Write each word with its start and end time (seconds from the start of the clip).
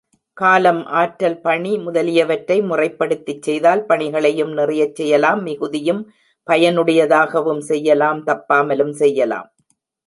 காலம், 0.37 0.85
ஆற்றல், 0.91 1.35
பணி 1.41 1.77
முதலியவற்றை 1.77 2.57
முறைப்படுத்திச் 2.61 3.41
செய்தால், 3.41 3.83
பணிகளையும் 3.85 4.53
நிறைய 4.53 4.85
செய்யலாம் 4.91 5.43
மிகுதியும் 5.43 6.01
பயனுடையதாகவும் 6.47 7.63
செய்யலாம் 7.69 8.21
தப்பாமலும் 8.25 8.93
செய்யலாம். 8.93 9.49